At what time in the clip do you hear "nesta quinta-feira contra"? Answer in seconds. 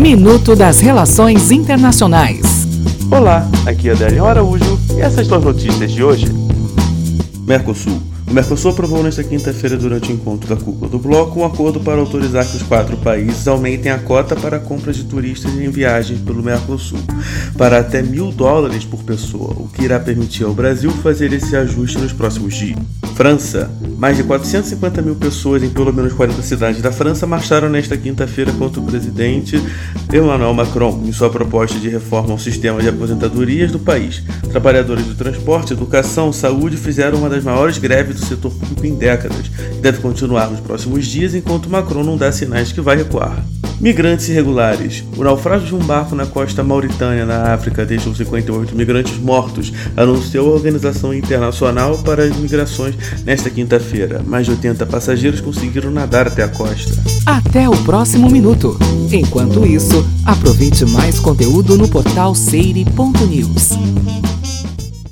27.68-28.80